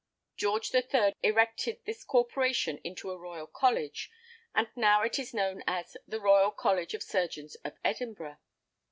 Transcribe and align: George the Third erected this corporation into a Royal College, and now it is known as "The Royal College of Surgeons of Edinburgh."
George 0.35 0.71
the 0.71 0.81
Third 0.81 1.13
erected 1.21 1.81
this 1.85 2.03
corporation 2.03 2.79
into 2.79 3.11
a 3.11 3.17
Royal 3.19 3.45
College, 3.45 4.09
and 4.55 4.67
now 4.75 5.03
it 5.03 5.19
is 5.19 5.31
known 5.31 5.63
as 5.67 5.95
"The 6.07 6.19
Royal 6.19 6.49
College 6.49 6.95
of 6.95 7.03
Surgeons 7.03 7.53
of 7.63 7.75
Edinburgh." 7.85 8.39